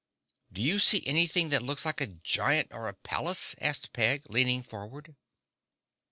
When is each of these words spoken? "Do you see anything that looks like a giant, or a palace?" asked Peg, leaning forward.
"Do 0.51 0.63
you 0.63 0.79
see 0.79 1.05
anything 1.05 1.49
that 1.49 1.61
looks 1.61 1.85
like 1.85 2.01
a 2.01 2.07
giant, 2.07 2.69
or 2.73 2.87
a 2.87 2.95
palace?" 2.95 3.53
asked 3.61 3.93
Peg, 3.93 4.23
leaning 4.29 4.63
forward. 4.63 5.15